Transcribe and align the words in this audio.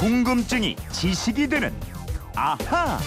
궁금증이 0.00 0.76
지식이 0.92 1.46
되는 1.46 1.74
아하. 2.34 2.98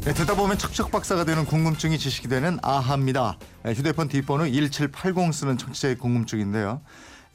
네, 0.00 0.14
듣다 0.14 0.34
보면 0.34 0.56
척척 0.56 0.90
박사가 0.90 1.24
되는 1.24 1.44
궁금증이 1.44 1.98
지식이 1.98 2.28
되는 2.28 2.58
아하입니다. 2.62 3.36
네, 3.64 3.74
휴대폰 3.74 4.08
뒷번호 4.08 4.46
1780 4.46 5.34
쓰는 5.34 5.58
청취자의 5.58 5.98
궁금증인데요. 5.98 6.80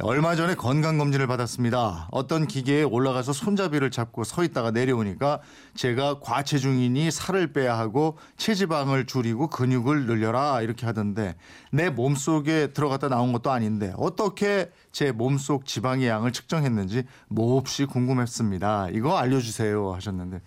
얼마 0.01 0.35
전에 0.35 0.55
건강검진을 0.55 1.25
받았습니다. 1.25 2.09
어떤 2.11 2.47
기계에 2.47 2.83
올라가서 2.83 3.31
손잡이를 3.31 3.91
잡고 3.91 4.25
서 4.25 4.43
있다가 4.43 4.71
내려오니까 4.71 5.39
제가 5.73 6.19
과체중이니 6.19 7.11
살을 7.11 7.53
빼야 7.53 7.77
하고 7.77 8.17
체지방을 8.35 9.05
줄이고 9.05 9.47
근육을 9.47 10.05
늘려라 10.05 10.61
이렇게 10.61 10.85
하던데 10.85 11.35
내 11.71 11.89
몸속에 11.89 12.73
들어갔다 12.73 13.07
나온 13.07 13.31
것도 13.31 13.51
아닌데 13.51 13.93
어떻게 13.95 14.69
제 14.91 15.13
몸속 15.13 15.65
지방의 15.65 16.09
양을 16.09 16.33
측정했는지 16.33 17.05
몹시 17.29 17.85
궁금했습니다. 17.85 18.89
이거 18.91 19.17
알려주세요 19.17 19.93
하셨는데 19.93 20.41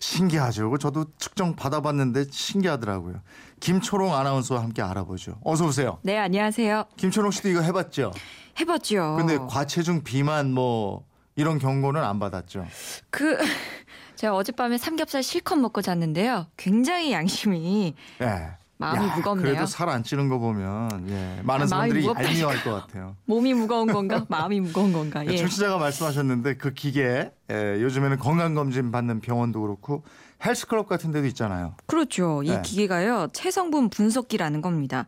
신기하죠. 0.00 0.74
저도 0.78 1.04
측정 1.18 1.54
받아봤는데 1.54 2.24
신기하더라고요. 2.30 3.20
김초롱 3.60 4.14
아나운서와 4.14 4.62
함께 4.62 4.80
알아보죠. 4.80 5.38
어서 5.44 5.66
오세요. 5.66 5.98
네, 6.02 6.16
안녕하세요. 6.16 6.86
김초롱 6.96 7.30
씨도 7.30 7.50
이거 7.50 7.60
해봤죠? 7.60 8.12
해봤죠. 8.60 9.16
근데 9.18 9.38
과체중 9.38 10.02
비만 10.02 10.52
뭐 10.52 11.04
이런 11.34 11.58
경고는 11.58 12.02
안 12.02 12.18
받았죠. 12.18 12.66
그 13.10 13.36
제가 14.16 14.34
어젯밤에 14.34 14.78
삼겹살 14.78 15.22
실컷 15.22 15.56
먹고 15.56 15.82
잤는데요. 15.82 16.46
굉장히 16.56 17.12
양심이 17.12 17.94
예. 18.22 18.48
마음이 18.78 19.06
야, 19.08 19.16
무겁네요. 19.16 19.46
그래도 19.46 19.66
살 19.66 19.88
안 19.88 20.02
찌는 20.02 20.28
거 20.28 20.38
보면 20.38 21.08
예, 21.08 21.40
많은 21.44 21.64
아, 21.64 21.66
사람들이. 21.66 22.06
얄미워할 22.06 22.62
것 22.62 22.72
같아요. 22.72 23.16
몸이 23.24 23.54
무거운 23.54 23.86
건가? 23.90 24.24
마음이 24.28 24.60
무거운 24.60 24.92
건가? 24.92 25.24
예. 25.26 25.36
청취자가 25.36 25.78
말씀하셨는데 25.78 26.56
그 26.58 26.72
기계 26.74 27.30
예, 27.50 27.54
요즘에는 27.80 28.18
건강 28.18 28.54
검진 28.54 28.90
받는 28.90 29.20
병원도 29.20 29.60
그렇고 29.62 30.02
헬스클럽 30.46 30.88
같은 30.88 31.10
데도 31.10 31.26
있잖아요. 31.28 31.74
그렇죠. 31.86 32.42
이 32.44 32.50
네. 32.50 32.62
기계가요. 32.62 33.28
체성분 33.32 33.90
분석기라는 33.90 34.62
겁니다. 34.62 35.06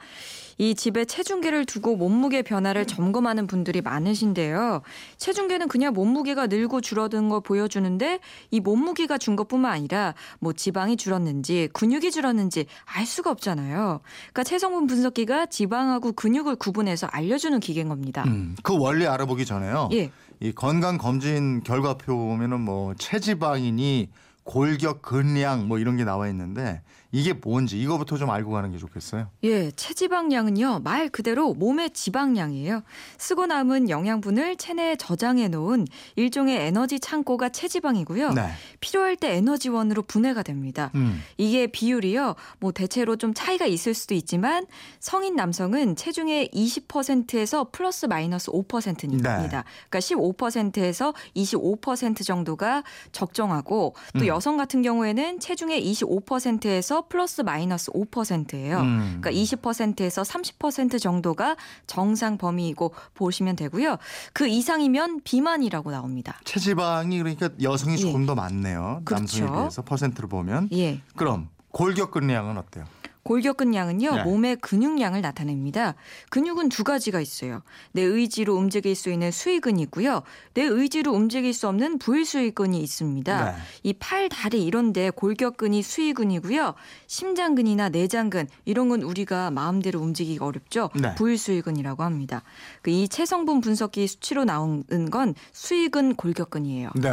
이 0.58 0.74
집에 0.74 1.04
체중계를 1.04 1.64
두고 1.64 1.96
몸무게 1.96 2.42
변화를 2.42 2.84
점검하는 2.84 3.46
분들이 3.46 3.80
많으신데요. 3.80 4.82
체중계는 5.16 5.68
그냥 5.68 5.94
몸무게가 5.94 6.48
늘고 6.48 6.80
줄어든 6.80 7.28
걸 7.28 7.40
보여주는데 7.40 8.18
이 8.50 8.58
몸무게가 8.58 9.18
준 9.18 9.36
것뿐만 9.36 9.72
아니라 9.72 10.14
뭐 10.40 10.52
지방이 10.52 10.96
줄었는지 10.96 11.68
근육이 11.72 12.10
줄었는지 12.10 12.66
알 12.84 13.06
수가 13.06 13.30
없잖아요. 13.30 14.00
그러니까 14.02 14.42
체성분 14.44 14.88
분석기가 14.88 15.46
지방하고 15.46 16.12
근육을 16.12 16.56
구분해서 16.56 17.06
알려주는 17.06 17.60
기계인 17.60 17.88
겁니다. 17.88 18.24
음, 18.26 18.56
그 18.64 18.76
원리 18.76 19.06
알아보기 19.06 19.46
전에요. 19.46 19.90
예. 19.92 20.10
이 20.40 20.52
건강 20.52 20.98
검진 20.98 21.62
결과표 21.62 22.16
보면은 22.16 22.60
뭐 22.60 22.94
체지방이니 22.94 24.08
골격 24.48 25.02
근량 25.02 25.68
뭐 25.68 25.78
이런 25.78 25.98
게 25.98 26.04
나와 26.04 26.26
있는데 26.28 26.80
이게 27.10 27.32
뭔지 27.32 27.80
이거부터 27.80 28.18
좀 28.18 28.30
알고 28.30 28.50
가는 28.50 28.70
게 28.70 28.76
좋겠어요. 28.76 29.28
예, 29.44 29.70
체지방량은요, 29.70 30.80
말 30.80 31.08
그대로 31.08 31.54
몸의 31.54 31.90
지방량이에요. 31.90 32.82
쓰고 33.16 33.46
남은 33.46 33.88
영양분을 33.88 34.56
체내에 34.56 34.96
저장해 34.96 35.48
놓은 35.48 35.86
일종의 36.16 36.66
에너지 36.66 37.00
창고가 37.00 37.48
체지방이고요. 37.48 38.32
네. 38.34 38.50
필요할 38.80 39.16
때 39.16 39.36
에너지원으로 39.36 40.02
분해가 40.02 40.42
됩니다. 40.42 40.90
음. 40.96 41.22
이게 41.38 41.66
비율이요, 41.66 42.34
뭐 42.60 42.72
대체로 42.72 43.16
좀 43.16 43.32
차이가 43.32 43.64
있을 43.64 43.94
수도 43.94 44.14
있지만 44.14 44.66
성인 45.00 45.34
남성은 45.34 45.96
체중의 45.96 46.50
20%에서 46.52 47.68
플러스 47.72 48.04
마이너스 48.04 48.52
5%입니다. 48.52 49.38
네. 49.38 49.48
그러니까 49.48 49.64
15%에서 49.90 51.14
25% 51.34 52.24
정도가 52.24 52.82
적정하고 53.12 53.94
또 54.12 54.20
음. 54.20 54.26
여성 54.26 54.58
같은 54.58 54.82
경우에는 54.82 55.40
체중의 55.40 55.90
25%에서 55.90 56.97
플러스 57.02 57.42
마이너스 57.42 57.90
5%예요. 57.92 58.80
음. 58.80 59.18
그러니까 59.20 59.30
20%에서 59.30 60.22
30% 60.22 61.00
정도가 61.00 61.56
정상 61.86 62.38
범위이고 62.38 62.94
보시면 63.14 63.56
되고요. 63.56 63.98
그 64.32 64.46
이상이면 64.48 65.20
비만이라고 65.24 65.90
나옵니다. 65.90 66.40
체지방이 66.44 67.18
그러니까 67.18 67.50
여성이 67.62 67.94
예. 67.94 67.98
조금 67.98 68.26
더 68.26 68.34
많네요. 68.34 69.02
남성에 69.08 69.46
그렇죠. 69.46 69.52
비해서 69.52 69.82
퍼센트로 69.82 70.28
보면. 70.28 70.68
예. 70.72 71.00
그럼 71.16 71.48
골격 71.70 72.10
근량은 72.10 72.56
어때요? 72.58 72.84
골격근량은요 73.28 74.16
네. 74.16 74.22
몸의 74.24 74.56
근육량을 74.56 75.22
나타냅니다. 75.22 75.94
근육은 76.30 76.68
두 76.68 76.84
가지가 76.84 77.20
있어요. 77.20 77.62
내 77.92 78.02
의지로 78.02 78.54
움직일 78.54 78.94
수 78.94 79.10
있는 79.10 79.30
수익근이 79.30 79.80
있고요. 79.82 80.22
내 80.54 80.62
의지로 80.62 81.12
움직일 81.12 81.54
수 81.54 81.68
없는 81.68 81.98
부일수익근이 81.98 82.78
있습니다. 82.80 83.44
네. 83.44 83.56
이 83.84 83.92
팔, 83.94 84.28
다리 84.28 84.64
이런데 84.64 85.10
골격근이 85.10 85.82
수익근이고요. 85.82 86.74
심장근이나 87.06 87.88
내장근 87.88 88.48
이런 88.64 88.88
건 88.88 89.02
우리가 89.02 89.50
마음대로 89.50 90.00
움직이기 90.00 90.38
어렵죠. 90.40 90.90
네. 91.00 91.14
부일수익근이라고 91.14 92.02
합니다. 92.02 92.42
그 92.82 92.98
이 92.98 93.06
체성분 93.08 93.60
분석기 93.60 94.08
수치로 94.08 94.44
나오는 94.44 95.10
건 95.10 95.34
수익근 95.52 96.16
골격근이에요. 96.16 96.90
네. 96.96 97.10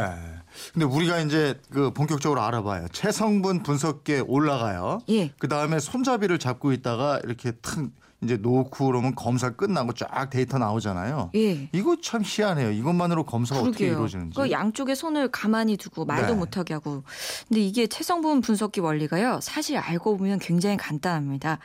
근데 0.72 0.86
우리가 0.86 1.20
이제 1.20 1.60
그 1.70 1.92
본격적으로 1.92 2.40
알아봐요. 2.42 2.88
체성분 2.92 3.62
분석기에 3.62 4.20
올라가요. 4.20 5.00
예. 5.08 5.30
그 5.38 5.48
다음에 5.48 5.78
손잡이를 5.78 6.38
잡고 6.38 6.72
있다가 6.72 7.20
이렇게 7.24 7.52
탁 7.52 7.86
이제 8.22 8.36
놓고 8.36 8.86
그러면 8.86 9.14
검사 9.14 9.50
끝나고 9.50 9.92
쫙 9.92 10.30
데이터 10.30 10.58
나오잖아요. 10.58 11.30
예. 11.34 11.68
이거 11.72 11.96
참 12.02 12.22
희한해요. 12.24 12.70
이것만으로 12.70 13.24
검사가 13.24 13.60
어떻게 13.60 13.78
그러게요. 13.78 13.92
이루어지는지. 13.92 14.36
그 14.36 14.50
양쪽에 14.50 14.94
손을 14.94 15.28
가만히 15.28 15.76
두고 15.76 16.06
말도 16.06 16.32
네. 16.32 16.38
못하게 16.38 16.74
하고. 16.74 17.04
근데 17.48 17.60
이게 17.60 17.86
체성분 17.86 18.40
분석기 18.40 18.80
원리가요. 18.80 19.40
사실 19.42 19.76
알고 19.76 20.16
보면 20.16 20.38
굉장히 20.38 20.76
간단합니다. 20.76 21.58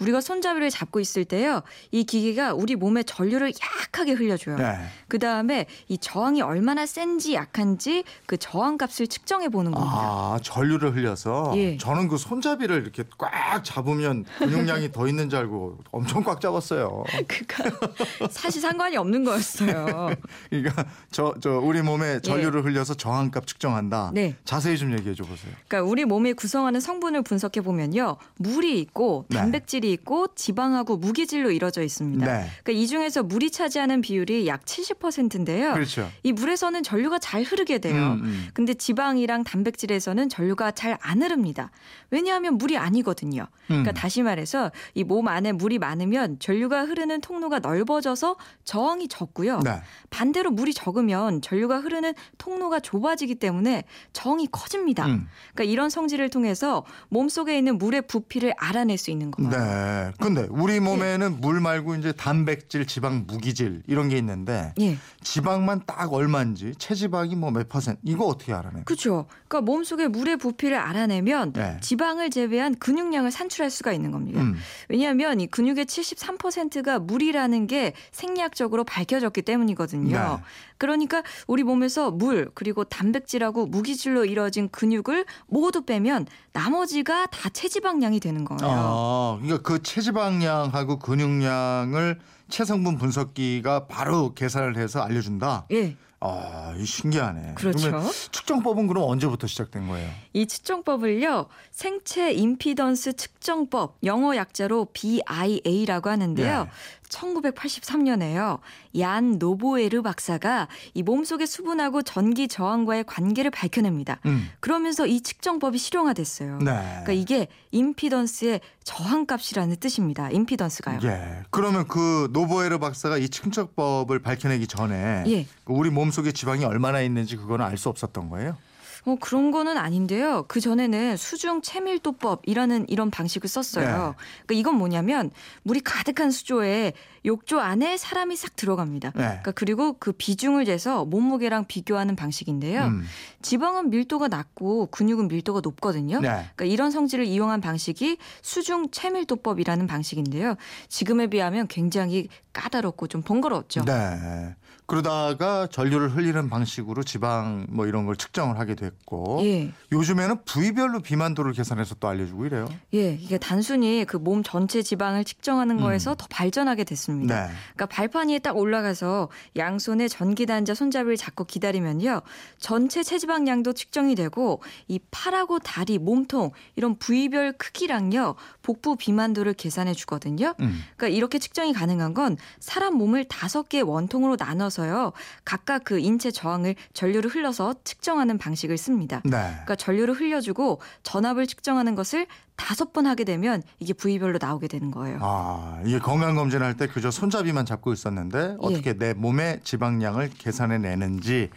우리가 0.00 0.20
손잡이를 0.20 0.68
잡고 0.70 1.00
있을 1.00 1.24
때요. 1.24 1.62
이 1.90 2.04
기계가 2.04 2.52
우리 2.52 2.76
몸에 2.76 3.02
전류를 3.02 3.52
약하게 3.62 4.12
흘려줘요. 4.12 4.56
네. 4.56 4.76
그 5.08 5.18
다음에 5.18 5.66
이 5.88 5.96
저항이 5.96 6.42
얼마나 6.42 6.84
센지 6.84 7.34
약한지 7.34 8.04
그 8.26 8.36
저항 8.36 8.76
값을 8.76 9.06
측정해 9.06 9.48
보는 9.48 9.72
겁니다. 9.72 9.96
아, 9.96 10.38
전류를 10.42 10.94
흘려서 10.94 11.54
예. 11.56 11.78
저는 11.78 12.08
그 12.08 12.18
손잡이를 12.18 12.82
이렇게 12.82 13.04
꽉 13.16 13.64
잡으면 13.64 14.24
근육량이 14.38 14.92
더 14.92 15.08
있는 15.08 15.30
줄 15.30 15.38
알고 15.38 15.78
엄청 15.96 16.22
꽉 16.22 16.40
잡았어요. 16.40 17.04
그러니까 17.26 18.28
사실 18.30 18.60
상관이 18.60 18.96
없는 18.96 19.24
거였어요. 19.24 20.10
그러니까 20.50 20.84
저, 21.10 21.34
저 21.40 21.58
우리 21.58 21.80
몸에 21.82 22.20
전류를 22.20 22.64
흘려서 22.64 22.94
저항값 22.94 23.46
측정한다. 23.46 24.10
네. 24.14 24.36
자세히 24.44 24.76
좀 24.76 24.92
얘기해 24.92 25.14
줘 25.14 25.24
보세요. 25.24 25.52
그러니까 25.68 25.90
우리 25.90 26.04
몸에 26.04 26.32
구성하는 26.34 26.80
성분을 26.80 27.22
분석해 27.22 27.60
보면요. 27.62 28.16
물이 28.36 28.78
있고 28.80 29.24
네. 29.28 29.38
단백질이 29.38 29.90
있고 29.92 30.28
지방하고 30.34 30.96
무기질로 30.98 31.50
이루어져 31.50 31.82
있습니다. 31.82 32.26
네. 32.26 32.50
그러니까 32.62 32.72
이 32.82 32.86
중에서 32.86 33.22
물이 33.22 33.50
차지하는 33.50 34.02
비율이 34.02 34.46
약 34.46 34.64
70%인데요. 34.64 35.72
그렇죠. 35.74 36.10
이 36.22 36.32
물에서는 36.32 36.82
전류가 36.82 37.18
잘 37.18 37.42
흐르게 37.42 37.78
돼요. 37.78 37.94
음, 37.94 38.20
음. 38.24 38.48
근데 38.54 38.74
지방이랑 38.74 39.44
단백질에서는 39.44 40.28
전류가 40.28 40.72
잘 40.72 40.96
안 41.02 41.22
흐릅니다. 41.22 41.70
왜냐하면 42.10 42.58
물이 42.58 42.76
아니거든요. 42.78 43.46
그러니까 43.68 43.92
음. 43.92 43.94
다시 43.94 44.22
말해서 44.22 44.70
이 44.94 45.04
몸 45.06 45.28
안에 45.28 45.52
물이 45.52 45.78
많으면 45.86 46.38
전류가 46.38 46.84
흐르는 46.84 47.20
통로가 47.20 47.58
넓어져서 47.58 48.36
저항이 48.64 49.08
적고요. 49.08 49.60
네. 49.64 49.80
반대로 50.10 50.50
물이 50.50 50.74
적으면 50.74 51.40
전류가 51.40 51.78
흐르는 51.78 52.14
통로가 52.38 52.80
좁아지기 52.80 53.36
때문에 53.36 53.84
저항이 54.12 54.48
커집니다. 54.52 55.06
음. 55.06 55.26
그러니까 55.54 55.72
이런 55.72 55.90
성질을 55.90 56.30
통해서 56.30 56.84
몸 57.08 57.28
속에 57.28 57.56
있는 57.58 57.78
물의 57.78 58.02
부피를 58.02 58.52
알아낼 58.58 58.98
수 58.98 59.10
있는 59.10 59.30
거예요. 59.30 59.50
네. 59.50 60.12
근데 60.20 60.46
우리 60.50 60.80
몸에는 60.80 61.40
물 61.40 61.60
말고 61.60 61.96
이제 61.96 62.12
단백질, 62.12 62.86
지방, 62.86 63.24
무기질 63.26 63.82
이런 63.86 64.08
게 64.08 64.18
있는데 64.18 64.74
예. 64.80 64.96
지방만 65.22 65.82
딱 65.86 66.12
얼마인지 66.12 66.74
체지방이 66.78 67.34
뭐 67.34 67.50
몇 67.56 67.68
퍼센트 67.68 67.98
이거 68.04 68.26
어떻게 68.26 68.52
알아내요? 68.52 68.84
그렇죠. 68.84 69.26
그러니까 69.48 69.60
몸 69.62 69.82
속에 69.82 70.08
물의 70.08 70.36
부피를 70.36 70.76
알아내면 70.76 71.52
네. 71.54 71.78
지방을 71.80 72.30
제외한 72.30 72.74
근육량을 72.74 73.30
산출할 73.30 73.70
수가 73.70 73.92
있는 73.92 74.10
겁니다. 74.10 74.42
음. 74.42 74.56
왜냐하면 74.88 75.40
이 75.40 75.46
근육 75.46 75.75
의 75.78 75.86
73%가 75.86 76.98
물이라는 76.98 77.66
게 77.66 77.92
생리학적으로 78.12 78.84
밝혀졌기 78.84 79.42
때문이거든요. 79.42 80.16
네. 80.16 80.44
그러니까 80.78 81.22
우리 81.46 81.62
몸에서 81.62 82.10
물 82.10 82.50
그리고 82.54 82.84
단백질하고 82.84 83.66
무기질로 83.66 84.24
이루어진 84.24 84.68
근육을 84.68 85.24
모두 85.46 85.84
빼면 85.84 86.26
나머지가 86.52 87.26
다 87.26 87.48
체지방량이 87.48 88.20
되는 88.20 88.44
거예요. 88.44 88.58
아, 88.62 89.38
그러니까 89.40 89.62
그 89.62 89.82
체지방량하고 89.82 90.98
근육량을 90.98 92.18
체성분 92.48 92.98
분석기가 92.98 93.86
바로 93.86 94.34
계산을 94.34 94.76
해서 94.76 95.00
알려준다. 95.00 95.66
예. 95.72 95.96
아, 96.20 96.74
이 96.78 96.84
신기하네. 96.84 97.54
그렇죠. 97.54 98.02
측정법은 98.32 98.86
그럼 98.86 99.04
언제부터 99.04 99.46
시작된 99.46 99.86
거예요? 99.86 100.10
이 100.32 100.46
측정법을요 100.46 101.48
생체 101.70 102.32
임피던스 102.32 103.16
측정법 103.16 103.98
영어 104.04 104.34
약자로 104.34 104.88
BIA라고 104.92 106.08
하는데요 106.10 106.66
예. 106.66 106.70
1983년에요. 107.08 108.58
얀 108.98 109.38
노보에르 109.38 110.02
박사가 110.02 110.68
이 110.94 111.02
몸속의 111.02 111.46
수분하고 111.46 112.02
전기 112.02 112.48
저항과의 112.48 113.04
관계를 113.04 113.50
밝혀냅니다. 113.50 114.18
음. 114.26 114.48
그러면서 114.60 115.06
이 115.06 115.20
측정법이 115.20 115.78
실용화됐어요. 115.78 116.58
네. 116.58 116.72
그러니까 116.72 117.12
이게 117.12 117.48
임피던스의 117.72 118.60
저항값이라는 118.84 119.76
뜻입니다. 119.76 120.30
임피던스가요. 120.30 121.00
예. 121.04 121.42
그러면 121.50 121.86
그 121.88 122.28
노보에르 122.32 122.78
박사가 122.78 123.18
이 123.18 123.28
측정법을 123.28 124.20
밝혀내기 124.20 124.66
전에 124.66 125.24
예. 125.26 125.46
그 125.64 125.72
우리 125.72 125.90
몸속에 125.90 126.32
지방이 126.32 126.64
얼마나 126.64 127.00
있는지 127.00 127.36
그거는 127.36 127.64
알 127.64 127.76
수 127.76 127.90
없었던 127.90 128.30
거예요? 128.30 128.56
뭐 129.04 129.16
그런 129.20 129.50
거는 129.50 129.76
아닌데요. 129.76 130.44
그 130.48 130.60
전에는 130.60 131.16
수중 131.16 131.62
체밀도법이라는 131.62 132.86
이런 132.88 133.10
방식을 133.10 133.48
썼어요. 133.48 133.84
네. 133.84 133.92
그러니까 133.92 134.54
이건 134.54 134.76
뭐냐면 134.76 135.30
물이 135.62 135.80
가득한 135.80 136.30
수조에 136.30 136.92
욕조 137.24 137.60
안에 137.60 137.96
사람이 137.96 138.36
싹 138.36 138.56
들어갑니다. 138.56 139.10
네. 139.10 139.22
그러니까 139.22 139.52
그리고 139.52 139.94
그 139.98 140.12
비중을 140.12 140.64
재서 140.64 141.04
몸무게랑 141.04 141.66
비교하는 141.66 142.16
방식인데요. 142.16 142.84
음. 142.84 143.04
지방은 143.42 143.90
밀도가 143.90 144.28
낮고 144.28 144.86
근육은 144.86 145.28
밀도가 145.28 145.60
높거든요. 145.62 146.20
네. 146.20 146.28
그러니까 146.28 146.64
이런 146.64 146.90
성질을 146.90 147.26
이용한 147.26 147.60
방식이 147.60 148.18
수중 148.42 148.90
체밀도법이라는 148.90 149.86
방식인데요. 149.86 150.54
지금에 150.88 151.26
비하면 151.26 151.66
굉장히 151.66 152.28
까다롭고 152.52 153.08
좀 153.08 153.22
번거로웠죠. 153.22 153.84
네. 153.84 154.54
그러다가 154.86 155.66
전류를 155.66 156.14
흘리는 156.14 156.48
방식으로 156.50 157.02
지방 157.02 157.66
뭐 157.70 157.86
이런 157.86 158.06
걸 158.06 158.16
측정을 158.16 158.58
하게 158.58 158.74
됐고 158.74 159.40
예. 159.44 159.72
요즘에는 159.92 160.44
부위별로 160.44 161.00
비만도를 161.00 161.52
계산해서 161.52 161.96
또 161.96 162.08
알려주고 162.08 162.46
이래요. 162.46 162.68
예, 162.94 163.14
이게 163.14 163.38
단순히 163.38 164.04
그 164.04 164.26
몸 164.26 164.42
전체 164.42 164.82
지방을 164.82 165.24
측정하는 165.24 165.78
음. 165.78 165.82
거에서 165.82 166.16
더 166.16 166.26
발전하게 166.28 166.82
됐습니다. 166.82 167.46
네. 167.46 167.52
그러니까 167.74 167.86
발판 167.86 168.28
위에 168.28 168.40
딱 168.40 168.56
올라가서 168.56 169.28
양손에 169.56 170.08
전기 170.08 170.46
단자 170.46 170.74
손잡이를 170.74 171.16
잡고 171.16 171.44
기다리면요. 171.44 172.22
전체 172.58 173.04
체지방량도 173.04 173.72
측정이 173.72 174.16
되고 174.16 174.60
이 174.88 174.98
팔하고 175.12 175.60
다리, 175.60 175.98
몸통 175.98 176.50
이런 176.74 176.96
부위별 176.98 177.52
크기랑요. 177.52 178.34
복부 178.62 178.96
비만도를 178.96 179.54
계산해 179.54 179.94
주거든요. 179.94 180.54
음. 180.60 180.82
그러니까 180.96 181.16
이렇게 181.16 181.38
측정이 181.38 181.72
가능한 181.72 182.12
건 182.12 182.36
사람 182.58 182.94
몸을 182.94 183.26
다섯 183.26 183.68
개의 183.68 183.84
원통으로 183.84 184.36
나눠서 184.36 184.75
요. 184.84 185.12
각각 185.44 185.84
그 185.84 185.98
인체 185.98 186.30
저항을 186.30 186.74
전류를 186.92 187.30
흘러서 187.30 187.74
측정하는 187.84 188.38
방식을 188.38 188.76
씁니다. 188.76 189.22
네. 189.24 189.30
그러니까 189.30 189.76
전류를 189.76 190.14
흘려주고 190.14 190.80
전압을 191.04 191.46
측정하는 191.46 191.94
것을 191.94 192.26
다섯 192.56 192.92
번 192.92 193.06
하게 193.06 193.24
되면 193.24 193.62
이게 193.78 193.92
부위별로 193.92 194.38
나오게 194.40 194.68
되는 194.68 194.90
거예요. 194.90 195.18
아, 195.20 195.80
이게 195.84 195.98
건강 195.98 196.34
검진할 196.34 196.76
때 196.76 196.86
그저 196.86 197.10
손잡이만 197.10 197.64
잡고 197.66 197.90
예. 197.90 197.92
있었는데 197.92 198.56
어떻게 198.60 198.94
내 198.94 199.14
몸의 199.14 199.60
지방량을 199.62 200.30
계산해 200.30 200.78
내는지 200.78 201.50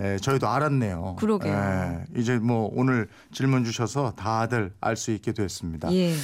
에, 0.00 0.16
저희도 0.16 0.48
알았네요. 0.48 1.16
그러게요. 1.20 1.54
에, 1.54 2.04
이제 2.20 2.38
뭐 2.38 2.68
오늘 2.74 3.08
질문 3.32 3.64
주셔서 3.64 4.12
다들 4.16 4.72
알 4.80 4.96
수 4.96 5.12
있게 5.12 5.32
됐습니다. 5.32 5.92
예. 5.92 6.14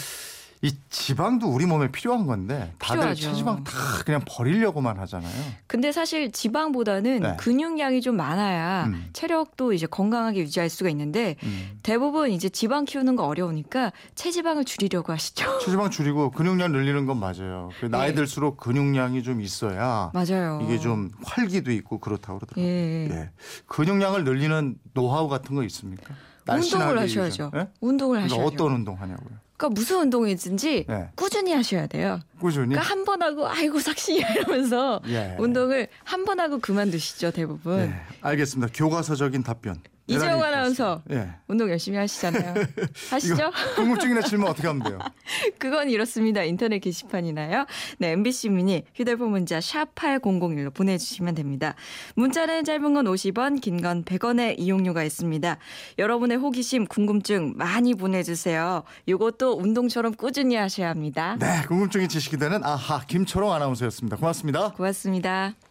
이 0.62 0.74
지방도 0.90 1.48
우리 1.48 1.64
몸에 1.64 1.90
필요한 1.90 2.26
건데 2.26 2.74
다들 2.78 3.00
필요하죠. 3.00 3.20
체지방 3.22 3.64
다 3.64 3.72
그냥 4.04 4.20
버리려고만 4.26 4.98
하잖아요. 4.98 5.32
근데 5.66 5.90
사실 5.90 6.30
지방보다는 6.30 7.20
네. 7.20 7.36
근육량이 7.38 8.02
좀 8.02 8.16
많아야 8.16 8.84
음. 8.84 9.08
체력도 9.14 9.72
이제 9.72 9.86
건강하게 9.86 10.40
유지할 10.40 10.68
수가 10.68 10.90
있는데 10.90 11.36
음. 11.44 11.78
대부분 11.82 12.30
이제 12.30 12.50
지방 12.50 12.84
키우는 12.84 13.16
거 13.16 13.24
어려우니까 13.24 13.92
체지방을 14.14 14.66
줄이려고 14.66 15.14
하시죠. 15.14 15.60
체지방 15.64 15.90
줄이고 15.90 16.30
근육량 16.30 16.72
늘리는 16.72 17.06
건 17.06 17.18
맞아요. 17.18 17.70
그 17.80 17.86
나이 17.86 18.10
예. 18.10 18.14
들수록 18.14 18.58
근육량이 18.58 19.22
좀 19.22 19.40
있어야 19.40 20.10
맞아요. 20.12 20.60
이게 20.62 20.78
좀 20.78 21.10
활기도 21.24 21.72
있고 21.72 22.00
그렇다고 22.00 22.38
그러더라고요. 22.38 22.66
예. 22.66 23.08
예. 23.10 23.30
근육량을 23.64 24.24
늘리는 24.24 24.76
노하우 24.92 25.30
같은 25.30 25.56
거 25.56 25.64
있습니까? 25.64 26.14
운동을 26.46 26.98
하셔야죠. 26.98 27.50
예? 27.54 27.68
운동을 27.80 28.16
그러니까 28.18 28.34
하셔야죠. 28.34 28.54
어떤 28.54 28.74
운동 28.74 29.00
하냐고요? 29.00 29.38
그러니까 29.60 29.68
무슨 29.78 29.98
운동이든지 30.00 30.86
네. 30.88 31.08
꾸준히 31.14 31.52
하셔야 31.52 31.86
돼요. 31.86 32.18
꾸준히. 32.40 32.68
그러니까 32.70 32.82
한 32.90 33.04
번 33.04 33.22
하고 33.22 33.46
아이고 33.46 33.78
삭신이야 33.80 34.28
이러면서 34.34 35.00
예. 35.08 35.36
운동을 35.38 35.88
한 36.04 36.24
번 36.24 36.40
하고 36.40 36.58
그만두시죠 36.58 37.30
대부분. 37.32 37.80
예. 37.80 37.94
알겠습니다. 38.22 38.72
교과서적인 38.74 39.42
답변. 39.42 39.76
이재용 40.16 40.42
아나운서. 40.42 41.02
예. 41.10 41.28
운동 41.48 41.68
열심히 41.70 41.98
하시잖아요. 41.98 42.54
하시죠? 43.10 43.50
궁금증이나 43.76 44.22
질문 44.22 44.48
어떻게 44.48 44.66
하면 44.68 44.82
돼요? 44.82 44.98
그건 45.58 45.88
이렇습니다. 45.90 46.42
인터넷 46.42 46.78
게시판이나요. 46.80 47.66
네, 47.98 48.12
MBC 48.12 48.50
미니 48.50 48.84
휴대폰 48.94 49.30
문자 49.30 49.60
샵 49.60 49.94
8001로 49.94 50.72
보내주시면 50.74 51.34
됩니다. 51.34 51.74
문자는 52.14 52.64
짧은 52.64 52.94
건 52.94 53.04
50원, 53.06 53.60
긴 53.60 53.80
건 53.80 54.04
100원의 54.04 54.56
이용료가 54.58 55.02
있습니다. 55.04 55.56
여러분의 55.98 56.36
호기심, 56.36 56.86
궁금증 56.86 57.54
많이 57.56 57.94
보내주세요. 57.94 58.82
이것도 59.06 59.56
운동처럼 59.58 60.14
꾸준히 60.14 60.56
하셔야 60.56 60.90
합니다. 60.90 61.36
네, 61.40 61.62
궁금증이 61.66 62.08
지식이 62.08 62.36
되는 62.36 62.62
아하 62.62 63.00
김초롱 63.06 63.52
아나운서였습니다. 63.52 64.16
고맙습니다. 64.18 64.72
고맙습니다. 64.72 65.69